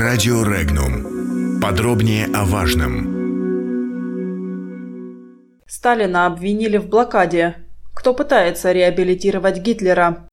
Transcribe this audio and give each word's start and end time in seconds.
Радио 0.00 0.42
Регнум. 0.44 1.60
Подробнее 1.60 2.24
о 2.32 2.46
важном. 2.46 3.04
Сталина 5.66 6.24
обвинили 6.24 6.78
в 6.78 6.88
блокаде. 6.88 7.66
Кто 7.92 8.14
пытается 8.14 8.72
реабилитировать 8.72 9.58
Гитлера? 9.58 10.26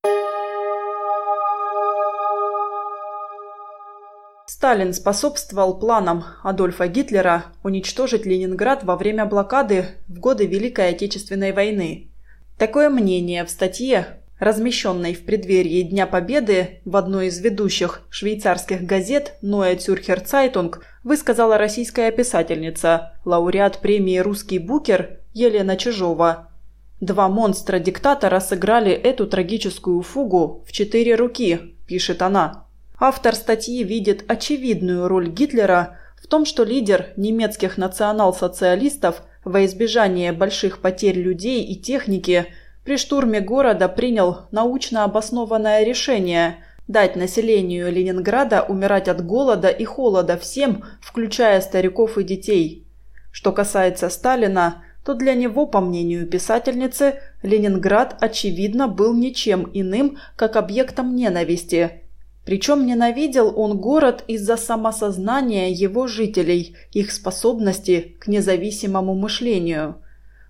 Сталин 4.46 4.94
способствовал 4.94 5.78
планам 5.78 6.24
Адольфа 6.44 6.88
Гитлера 6.88 7.48
уничтожить 7.62 8.26
Ленинград 8.26 8.86
во 8.86 8.96
время 8.96 9.26
блокады 9.26 9.98
в 10.08 10.18
годы 10.18 10.46
Великой 10.46 10.92
Отечественной 10.92 11.52
войны. 11.52 12.10
Такое 12.58 12.90
мнение 12.90 13.44
в 13.44 13.50
статье, 13.50 14.22
размещенной 14.40 15.14
в 15.14 15.26
преддверии 15.26 15.82
Дня 15.82 16.06
Победы 16.08 16.82
в 16.86 16.96
одной 16.96 17.28
из 17.28 17.40
ведущих 17.40 18.02
швейцарских 18.10 18.84
газет 18.84 19.34
«Neue 19.42 19.76
Zürcher 19.76 20.20
Zeitung» 20.20 20.84
высказала 21.04 21.58
российская 21.58 22.12
писательница, 22.12 23.14
лауреат 23.26 23.80
премии 23.80 24.18
«Русский 24.20 24.60
букер» 24.60 25.20
Елена 25.34 25.78
Чижова. 25.78 26.52
Два 27.00 27.30
монстра-диктатора 27.30 28.40
сыграли 28.40 28.92
эту 28.92 29.28
трагическую 29.28 30.02
фугу 30.02 30.64
в 30.68 30.72
четыре 30.72 31.16
руки, 31.16 31.76
пишет 31.88 32.22
она. 32.22 32.66
Автор 33.00 33.36
статьи 33.36 33.84
видит 33.84 34.26
очевидную 34.28 35.08
роль 35.08 35.30
Гитлера 35.30 36.00
в 36.22 36.28
том, 36.28 36.46
что 36.46 36.64
лидер 36.64 37.08
немецких 37.16 37.78
национал-социалистов 37.78 39.22
во 39.44 39.66
избежание 39.66 40.32
больших 40.32 40.80
потерь 40.80 41.18
людей 41.18 41.64
и 41.64 41.76
техники 41.76 42.48
при 42.88 42.96
штурме 42.96 43.42
города 43.42 43.90
принял 43.90 44.48
научно 44.52 45.04
обоснованное 45.04 45.84
решение 45.84 46.64
дать 46.88 47.18
населению 47.18 47.92
Ленинграда 47.92 48.64
умирать 48.64 49.10
от 49.10 49.26
голода 49.26 49.68
и 49.68 49.84
холода 49.84 50.38
всем, 50.38 50.86
включая 51.02 51.60
стариков 51.60 52.18
и 52.18 52.24
детей. 52.24 52.88
Что 53.30 53.52
касается 53.52 54.10
Сталина, 54.10 54.86
то 55.04 55.16
для 55.16 55.34
него, 55.34 55.66
по 55.66 55.82
мнению 55.82 56.28
писательницы, 56.28 57.16
Ленинград 57.44 58.16
очевидно 58.22 58.88
был 58.88 59.14
ничем 59.14 59.70
иным, 59.74 60.18
как 60.38 60.56
объектом 60.56 61.14
ненависти– 61.14 61.92
причем 62.46 62.86
ненавидел 62.86 63.52
он 63.60 63.78
город 63.78 64.24
из-за 64.30 64.56
самосознания 64.56 65.70
его 65.70 66.08
жителей, 66.08 66.78
их 66.94 67.12
способности 67.12 68.16
к 68.22 68.28
независимому 68.28 69.16
мышлению. 69.16 69.98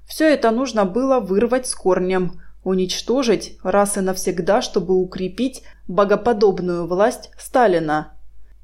Все 0.08 0.34
это 0.34 0.52
нужно 0.52 0.86
было 0.86 1.20
вырвать 1.20 1.68
с 1.68 1.76
корнем, 1.76 2.42
уничтожить 2.64 3.58
раз 3.62 3.98
и 3.98 4.02
навсегда, 4.02 4.62
чтобы 4.62 4.96
укрепить 4.96 5.64
богоподобную 5.88 6.88
власть 6.88 7.30
Сталина. 7.38 8.14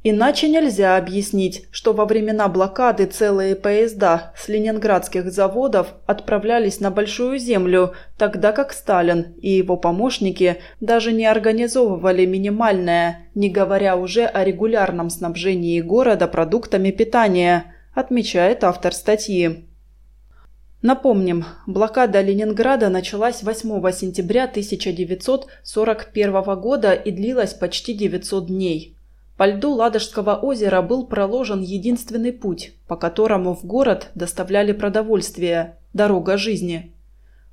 Иначе 0.06 0.50
нельзя 0.50 0.98
объяснить, 0.98 1.68
что 1.72 1.94
во 1.94 2.06
времена 2.06 2.50
блокады 2.50 3.06
целые 3.06 3.56
поезда 3.56 4.34
с 4.38 4.50
ленинградских 4.50 5.32
заводов 5.32 5.94
отправлялись 6.06 6.82
на 6.82 6.92
Большую 6.92 7.40
Землю, 7.40 7.94
тогда 8.18 8.52
как 8.52 8.74
Сталин 8.74 9.34
и 9.42 9.52
его 9.52 9.78
помощники 9.78 10.58
даже 10.82 11.14
не 11.14 11.26
организовывали 11.26 12.26
минимальное, 12.26 13.30
не 13.34 13.50
говоря 13.50 13.96
уже 13.96 14.26
о 14.26 14.44
регулярном 14.44 15.10
снабжении 15.10 15.80
города 15.80 16.28
продуктами 16.28 16.92
питания, 16.92 17.74
отмечает 17.94 18.66
автор 18.66 18.94
статьи. 18.94 19.70
Напомним, 20.84 21.46
блокада 21.66 22.20
Ленинграда 22.20 22.90
началась 22.90 23.42
8 23.42 23.92
сентября 23.94 24.44
1941 24.44 26.60
года 26.60 26.92
и 26.92 27.10
длилась 27.10 27.54
почти 27.54 27.94
900 27.94 28.48
дней. 28.48 28.98
По 29.38 29.48
льду 29.48 29.72
Ладожского 29.72 30.36
озера 30.36 30.82
был 30.82 31.08
проложен 31.08 31.62
единственный 31.62 32.34
путь, 32.34 32.74
по 32.86 32.98
которому 32.98 33.56
в 33.56 33.64
город 33.64 34.10
доставляли 34.14 34.74
продовольствие– 34.74 35.78
дорога 35.94 36.36
жизни. 36.36 36.92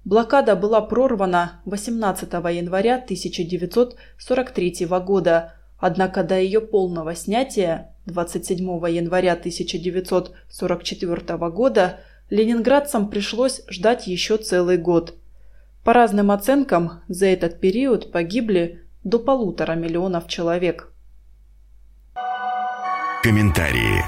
Блокада 0.04 0.56
была 0.56 0.80
прорвана 0.80 1.60
18 1.66 2.32
января 2.32 2.96
1943 2.96 4.86
года, 5.06 5.54
однако 5.78 6.24
до 6.24 6.36
ее 6.36 6.60
полного 6.60 7.14
снятия 7.14 7.94
27 8.06 8.58
января 8.88 9.34
1944 9.34 11.50
года 11.50 12.00
ленинградцам 12.30 13.10
пришлось 13.10 13.62
ждать 13.68 14.06
еще 14.06 14.36
целый 14.36 14.78
год. 14.78 15.14
По 15.84 15.92
разным 15.92 16.30
оценкам, 16.30 17.02
за 17.08 17.26
этот 17.26 17.60
период 17.60 18.12
погибли 18.12 18.82
до 19.04 19.18
полутора 19.18 19.72
миллионов 19.72 20.28
человек. 20.28 20.92
Комментарии. 23.22 24.04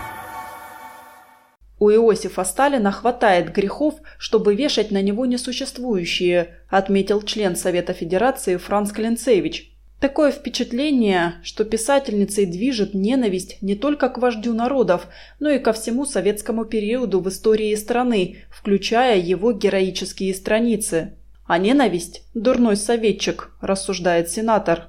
У 1.79 1.91
Иосифа 1.91 2.45
Сталина 2.45 2.93
хватает 2.93 3.53
грехов, 3.53 3.97
чтобы 4.17 4.55
вешать 4.55 4.93
на 4.93 5.03
него 5.03 5.27
несуществующие, 5.27 6.61
отметил 6.69 7.23
член 7.23 7.57
Совета 7.57 7.93
Федерации 7.93 8.57
Франц 8.57 8.93
Клинцевич. 8.93 9.72
Такое 10.03 10.33
впечатление, 10.33 11.35
что 11.45 11.65
писательницей 11.65 12.45
движет 12.45 12.93
ненависть 12.93 13.59
не 13.63 13.77
только 13.77 14.09
к 14.09 14.19
вождю 14.19 14.53
народов, 14.53 15.07
но 15.39 15.49
и 15.49 15.61
ко 15.61 15.73
всему 15.73 16.07
советскому 16.07 16.65
периоду 16.65 17.21
в 17.21 17.29
истории 17.29 17.73
страны, 17.77 18.39
включая 18.51 19.21
его 19.21 19.53
героические 19.53 20.35
страницы. 20.35 21.13
А 21.47 21.57
ненависть– 21.57 22.25
дурной 22.35 22.77
советчик, 22.77 23.53
рассуждает 23.61 24.29
сенатор. 24.29 24.89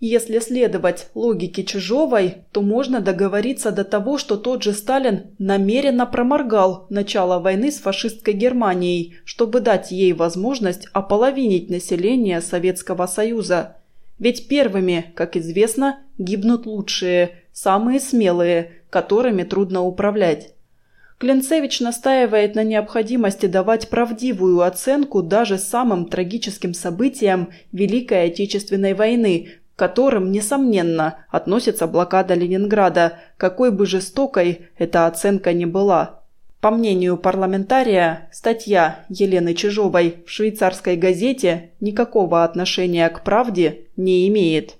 Если 0.00 0.40
следовать 0.40 1.06
логике 1.14 1.62
Чижовой, 1.62 2.38
то 2.50 2.60
можно 2.60 2.98
договориться 2.98 3.70
до 3.70 3.84
того, 3.84 4.18
что 4.18 4.36
тот 4.36 4.64
же 4.64 4.72
Сталин 4.72 5.26
намеренно 5.38 6.04
проморгал 6.04 6.88
начало 6.90 7.38
войны 7.38 7.70
с 7.70 7.78
фашистской 7.78 8.34
Германией, 8.34 9.18
чтобы 9.24 9.60
дать 9.60 9.92
ей 9.92 10.14
возможность 10.14 10.88
ополовинить 10.92 11.70
население 11.70 12.40
Советского 12.40 13.06
Союза. 13.06 13.76
Ведь 14.18 14.48
первыми, 14.48 15.12
как 15.14 15.36
известно, 15.36 16.00
гибнут 16.18 16.66
лучшие, 16.66 17.42
самые 17.52 18.00
смелые, 18.00 18.72
которыми 18.90 19.44
трудно 19.44 19.82
управлять. 19.82 20.54
Клинцевич 21.18 21.80
настаивает 21.80 22.54
на 22.54 22.62
необходимости 22.62 23.46
давать 23.46 23.88
правдивую 23.88 24.60
оценку 24.60 25.22
даже 25.22 25.58
самым 25.58 26.06
трагическим 26.06 26.74
событиям 26.74 27.50
Великой 27.72 28.26
Отечественной 28.26 28.94
войны, 28.94 29.48
к 29.74 29.78
которым, 29.78 30.30
несомненно, 30.30 31.24
относится 31.28 31.88
блокада 31.88 32.34
Ленинграда, 32.34 33.18
какой 33.36 33.72
бы 33.72 33.86
жестокой 33.86 34.68
эта 34.76 35.06
оценка 35.06 35.52
ни 35.52 35.64
была. 35.64 36.17
По 36.60 36.72
мнению 36.72 37.16
парламентария, 37.16 38.28
статья 38.32 39.04
Елены 39.08 39.54
Чижовой 39.54 40.24
в 40.26 40.30
швейцарской 40.30 40.96
газете 40.96 41.70
никакого 41.78 42.42
отношения 42.42 43.08
к 43.10 43.22
правде 43.22 43.82
не 43.96 44.26
имеет. 44.28 44.76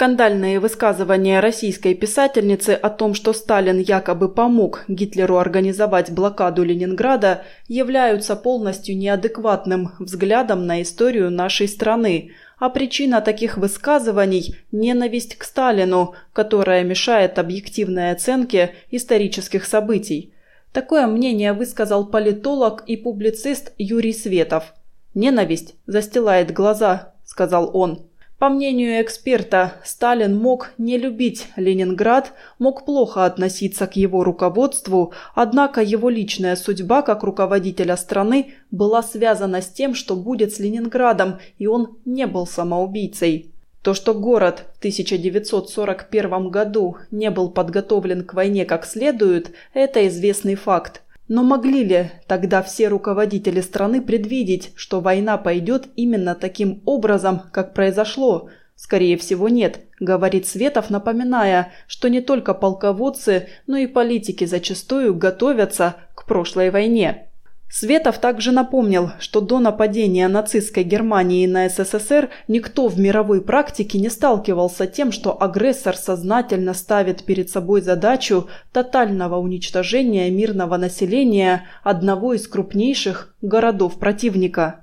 Скандальные 0.00 0.60
высказывания 0.60 1.40
российской 1.40 1.92
писательницы 1.92 2.70
о 2.70 2.88
том, 2.88 3.12
что 3.12 3.34
Сталин 3.34 3.78
якобы 3.78 4.30
помог 4.30 4.82
Гитлеру 4.88 5.36
организовать 5.36 6.10
блокаду 6.10 6.64
Ленинграда, 6.64 7.42
являются 7.68 8.34
полностью 8.34 8.96
неадекватным 8.96 9.90
взглядом 9.98 10.66
на 10.66 10.80
историю 10.80 11.30
нашей 11.30 11.68
страны, 11.68 12.30
а 12.58 12.70
причина 12.70 13.20
таких 13.20 13.58
высказываний– 13.58 14.56
ненависть 14.72 15.36
к 15.36 15.44
Сталину, 15.44 16.14
которая 16.32 16.82
мешает 16.82 17.38
объективной 17.38 18.12
оценке 18.12 18.70
исторических 18.90 19.66
событий. 19.66 20.32
Такое 20.72 21.06
мнение 21.06 21.52
высказал 21.52 22.06
политолог 22.06 22.84
и 22.86 22.96
публицист 22.96 23.72
Юрий 23.76 24.14
Светов. 24.14 24.72
«Ненависть 25.12 25.74
застилает 25.86 26.54
глаза»,– 26.54 27.12
сказал 27.26 27.70
он. 27.76 28.09
По 28.40 28.48
мнению 28.48 29.02
эксперта, 29.02 29.74
Сталин 29.84 30.34
мог 30.34 30.70
не 30.78 30.96
любить 30.96 31.48
Ленинград, 31.56 32.32
мог 32.58 32.86
плохо 32.86 33.26
относиться 33.26 33.86
к 33.86 33.96
его 33.96 34.24
руководству, 34.24 35.12
однако 35.34 35.82
его 35.82 36.08
личная 36.08 36.56
судьба 36.56 37.02
как 37.02 37.22
руководителя 37.22 37.98
страны 37.98 38.54
была 38.70 39.02
связана 39.02 39.60
с 39.60 39.68
тем, 39.68 39.94
что 39.94 40.16
будет 40.16 40.54
с 40.54 40.58
Ленинградом, 40.58 41.38
и 41.58 41.66
он 41.66 41.98
не 42.06 42.26
был 42.26 42.46
самоубийцей. 42.46 43.50
То, 43.82 43.92
что 43.92 44.14
город 44.14 44.64
в 44.74 44.78
1941 44.78 46.48
году 46.48 46.96
не 47.10 47.30
был 47.30 47.50
подготовлен 47.50 48.24
к 48.24 48.32
войне 48.32 48.64
как 48.64 48.86
следует, 48.86 49.52
это 49.74 50.08
известный 50.08 50.54
факт. 50.54 51.02
Но 51.30 51.44
могли 51.44 51.84
ли 51.84 52.10
тогда 52.26 52.60
все 52.60 52.88
руководители 52.88 53.60
страны 53.60 54.02
предвидеть, 54.02 54.72
что 54.74 55.00
война 55.00 55.38
пойдет 55.38 55.86
именно 55.94 56.34
таким 56.34 56.82
образом, 56.86 57.42
как 57.52 57.72
произошло? 57.72 58.48
Скорее 58.74 59.16
всего, 59.16 59.48
нет, 59.48 59.78
говорит 60.00 60.48
Светов, 60.48 60.90
напоминая, 60.90 61.70
что 61.86 62.08
не 62.08 62.20
только 62.20 62.52
полководцы, 62.52 63.46
но 63.68 63.76
и 63.76 63.86
политики 63.86 64.44
зачастую 64.44 65.14
готовятся 65.14 65.94
к 66.16 66.26
прошлой 66.26 66.70
войне. 66.70 67.29
Светов 67.72 68.18
также 68.18 68.50
напомнил, 68.50 69.12
что 69.20 69.40
до 69.40 69.60
нападения 69.60 70.26
нацистской 70.26 70.82
Германии 70.82 71.46
на 71.46 71.68
СССР 71.68 72.28
никто 72.48 72.88
в 72.88 72.98
мировой 72.98 73.40
практике 73.40 74.00
не 74.00 74.08
сталкивался 74.08 74.88
тем, 74.88 75.12
что 75.12 75.40
агрессор 75.40 75.96
сознательно 75.96 76.74
ставит 76.74 77.22
перед 77.22 77.48
собой 77.48 77.80
задачу 77.80 78.48
тотального 78.72 79.36
уничтожения 79.36 80.28
мирного 80.30 80.78
населения 80.78 81.64
одного 81.84 82.34
из 82.34 82.48
крупнейших 82.48 83.36
городов 83.40 84.00
противника. 84.00 84.80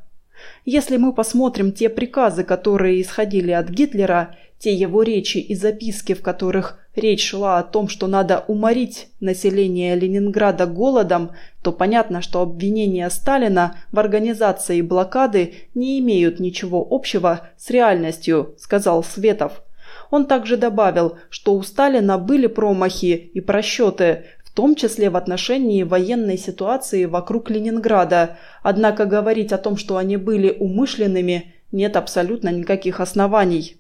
Если 0.64 0.96
мы 0.96 1.12
посмотрим 1.12 1.74
те 1.74 1.90
приказы, 1.90 2.46
которые 2.46 3.02
исходили 3.02 3.52
от 3.52 3.70
Гитлера, 3.70 4.38
те 4.60 4.74
его 4.74 5.04
речи 5.04 5.40
и 5.40 5.56
записки, 5.56 6.14
в 6.14 6.22
которых 6.22 6.80
речь 6.98 7.30
шла 7.30 7.60
о 7.60 7.64
том, 7.64 7.88
что 7.88 8.08
надо 8.08 8.44
уморить 8.48 9.08
население 9.20 9.96
Ленинграда 9.96 10.66
голодом, 10.66 11.32
то 11.62 11.72
понятно, 11.72 12.22
что 12.22 12.42
обвинения 12.42 13.10
Сталина 13.10 13.78
в 13.92 14.00
организации 14.00 14.82
блокады 14.82 15.54
не 15.76 16.00
имеют 16.00 16.40
ничего 16.40 16.86
общего 16.90 17.50
с 17.58 17.70
реальностью, 17.70 18.56
сказал 18.58 19.04
Светов. 19.04 19.64
Он 20.10 20.26
также 20.26 20.58
добавил, 20.58 21.18
что 21.30 21.54
у 21.54 21.64
Сталина 21.64 22.18
были 22.18 22.48
промахи 22.48 23.30
и 23.34 23.42
просчеты, 23.42 24.26
в 24.44 24.52
том 24.52 24.76
числе 24.76 25.10
в 25.10 25.16
отношении 25.16 25.84
военной 25.84 26.38
ситуации 26.38 27.06
вокруг 27.06 27.50
Ленинграда, 27.50 28.38
однако 28.64 29.06
говорить 29.06 29.54
о 29.54 29.58
том, 29.58 29.78
что 29.78 29.98
они 29.98 30.18
были 30.18 30.56
умышленными, 30.60 31.54
нет 31.72 31.96
абсолютно 31.96 32.50
никаких 32.50 33.00
оснований. 33.00 33.77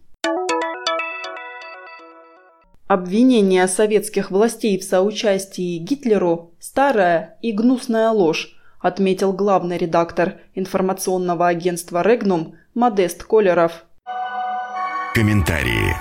Обвинение 2.87 3.67
советских 3.67 4.31
властей 4.31 4.79
в 4.79 4.83
соучастии 4.83 5.77
Гитлеру– 5.77 6.55
старая 6.61 7.37
и 7.41 7.51
гнусная 7.51 8.11
ложь, 8.11 8.47
отметил 8.79 9.33
главный 9.33 9.77
редактор 9.77 10.39
информационного 10.55 11.49
агентства 11.49 12.01
«Регнум» 12.01 12.55
Модест 12.73 13.25
Колеров. 13.25 13.73
Комментарии. 15.13 15.97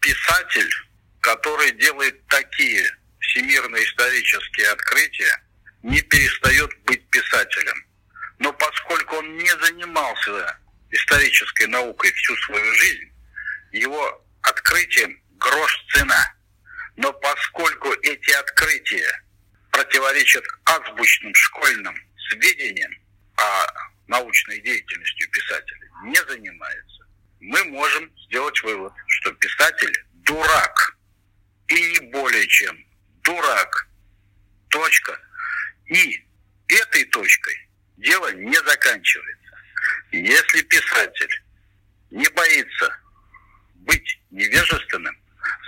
Писатель, 0.00 0.72
который 1.20 1.72
делает 1.72 2.26
такие 2.28 2.82
всемирные 3.18 3.84
исторические 3.84 4.70
открытия, 4.70 5.42
не 5.82 6.00
перестает 6.00 6.70
быть 6.86 7.06
писателем. 7.10 7.84
Но 8.38 8.50
поскольку 8.54 9.16
он 9.16 9.36
не 9.36 9.50
занимался 9.62 10.58
исторической 10.90 11.66
наукой 11.66 12.10
всю 12.12 12.34
свою 12.36 12.72
жизнь, 12.72 13.12
его 13.72 14.21
открытиям 14.42 15.20
грош 15.38 15.84
цена. 15.92 16.34
Но 16.96 17.12
поскольку 17.12 17.92
эти 18.02 18.30
открытия 18.32 19.22
противоречат 19.70 20.44
азбучным 20.64 21.34
школьным 21.34 21.96
сведениям, 22.28 22.92
а 23.36 23.66
научной 24.06 24.60
деятельностью 24.60 25.30
писателя 25.30 25.88
не 26.04 26.22
занимается, 26.24 27.06
мы 27.40 27.64
можем 27.64 28.10
сделать 28.26 28.62
вывод, 28.62 28.92
что 29.08 29.32
писатель 29.32 30.04
дурак. 30.24 30.96
И 31.68 31.74
не 31.74 32.10
более 32.10 32.46
чем 32.48 32.76
дурак. 33.22 33.88
Точка. 34.68 35.18
И 35.86 36.24
этой 36.68 37.04
точкой 37.04 37.68
дело 37.96 38.32
не 38.32 38.56
заканчивается. 38.56 39.56
Если 40.12 40.62
писатель 40.62 41.42
не 42.10 42.28
боится 42.28 42.96
быть 43.76 44.21
невежественным, 44.32 45.16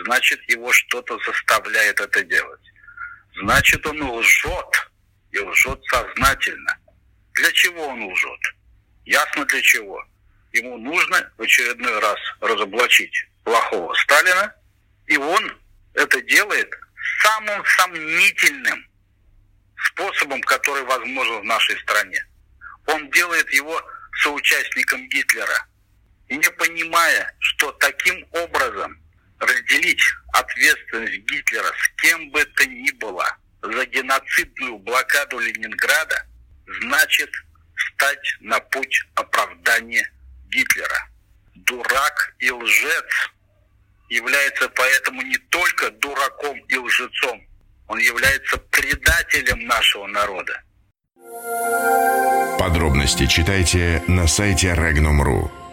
значит 0.05 0.40
его 0.49 0.72
что-то 0.72 1.19
заставляет 1.19 2.00
это 2.00 2.22
делать. 2.25 2.61
Значит 3.37 3.87
он 3.87 4.02
лжет, 4.02 4.90
и 5.32 5.38
лжет 5.38 5.81
сознательно. 5.90 6.78
Для 7.34 7.52
чего 7.52 7.88
он 7.88 8.05
лжет? 8.05 8.40
Ясно 9.05 9.44
для 9.44 9.61
чего. 9.61 10.02
Ему 10.52 10.78
нужно 10.78 11.32
в 11.37 11.43
очередной 11.43 11.99
раз 12.00 12.19
разоблачить 12.40 13.26
плохого 13.44 13.93
Сталина, 13.94 14.55
и 15.06 15.16
он 15.16 15.58
это 15.94 16.20
делает 16.22 16.72
самым 17.22 17.64
сомнительным 17.64 18.87
способом, 19.76 20.40
который 20.43 20.84
возможен 20.84 21.40
в 21.40 21.44
нашей 21.44 21.78
стране. 21.81 22.25
Он 22.87 23.11
делает 23.11 23.50
его 23.52 23.82
соучастником 24.22 25.08
Гитлера– 25.08 25.66
не 26.37 26.50
понимая, 26.50 27.34
что 27.38 27.70
образом 27.72 28.03
разделить 29.84 30.02
ответственность 30.32 31.19
Гитлера 31.31 31.66
с 31.66 32.02
кем 32.02 32.31
бы 32.31 32.44
то 32.44 32.66
ни 32.66 32.90
было 32.92 33.36
за 33.62 33.86
геноцидную 33.86 34.78
блокаду 34.78 35.38
Ленинграда, 35.38 36.26
значит 36.81 37.31
стать 37.76 38.36
на 38.40 38.60
путь 38.60 39.06
оправдания 39.14 40.10
Гитлера. 40.50 41.08
Дурак 41.54 42.34
и 42.38 42.50
лжец 42.50 43.31
является 44.10 44.69
поэтому 44.69 45.22
не 45.22 45.36
только 45.50 45.90
дураком 45.92 46.58
и 46.69 46.76
лжецом, 46.76 47.46
он 47.88 47.98
является 47.98 48.58
предателем 48.58 49.66
нашего 49.66 50.06
народа. 50.06 50.62
Подробности 52.58 53.26
читайте 53.26 54.02
на 54.06 54.26
сайте 54.26 54.69
Regnum.ru. 54.69 55.63